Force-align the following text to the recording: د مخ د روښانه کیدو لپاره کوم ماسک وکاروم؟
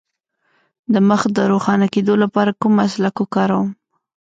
د 0.93 0.95
مخ 1.09 1.21
د 1.35 1.37
روښانه 1.51 1.87
کیدو 1.93 2.13
لپاره 2.23 2.57
کوم 2.61 2.71
ماسک 2.77 3.15
وکاروم؟ 3.19 3.69